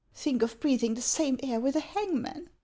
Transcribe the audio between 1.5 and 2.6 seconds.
with a hangman